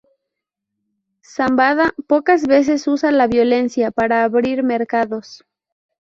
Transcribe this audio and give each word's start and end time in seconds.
Zambada 1.21 1.93
pocas 2.07 2.47
veces 2.47 2.87
usa 2.87 3.11
la 3.11 3.27
violencia 3.27 3.91
para 3.91 4.23
abrir 4.23 4.63
mercados. 4.63 5.45